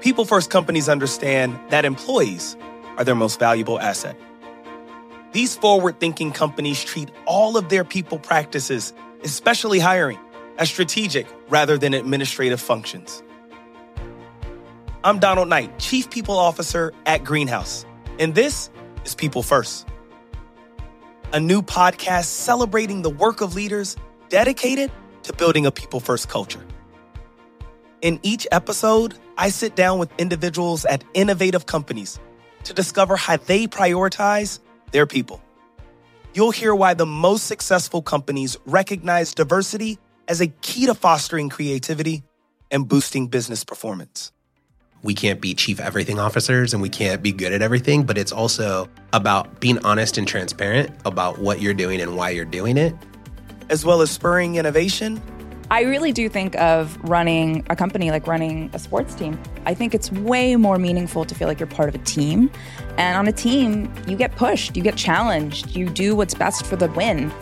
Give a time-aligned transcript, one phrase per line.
[0.00, 2.56] People First companies understand that employees
[2.96, 4.16] are their most valuable asset.
[5.32, 10.18] These forward thinking companies treat all of their people practices, especially hiring,
[10.56, 13.22] as strategic rather than administrative functions.
[15.04, 17.84] I'm Donald Knight, Chief People Officer at Greenhouse,
[18.18, 18.70] and this
[19.04, 19.86] is People First,
[21.34, 23.98] a new podcast celebrating the work of leaders
[24.30, 24.90] dedicated
[25.24, 26.64] to building a people first culture.
[28.02, 32.18] In each episode, I sit down with individuals at innovative companies
[32.64, 34.60] to discover how they prioritize
[34.92, 35.42] their people.
[36.34, 42.22] You'll hear why the most successful companies recognize diversity as a key to fostering creativity
[42.70, 44.32] and boosting business performance
[45.02, 48.32] we can't be chief everything officers and we can't be good at everything, but it's
[48.32, 52.94] also about being honest and transparent about what you're doing and why you're doing it.
[53.70, 55.20] As well as spurring innovation.
[55.70, 59.40] I really do think of running a company like running a sports team.
[59.66, 62.50] I think it's way more meaningful to feel like you're part of a team.
[62.98, 66.76] And on a team, you get pushed, you get challenged, you do what's best for
[66.76, 67.32] the win.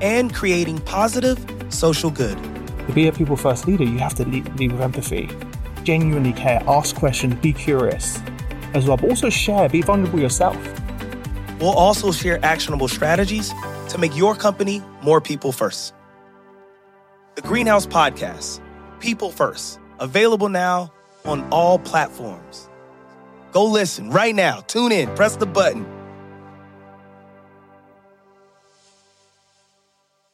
[0.00, 2.38] And creating positive social good.
[2.86, 5.28] To be a people first leader, you have to lead, lead with empathy
[5.84, 8.20] genuinely care, ask questions, be curious
[8.74, 10.56] as well, but also share, be vulnerable yourself.
[11.60, 13.52] We'll also share actionable strategies
[13.88, 15.94] to make your company more people first.
[17.36, 18.60] The Greenhouse Podcast,
[18.98, 20.92] People First, available now
[21.24, 22.68] on all platforms.
[23.52, 24.60] Go listen right now.
[24.62, 25.86] Tune in, press the button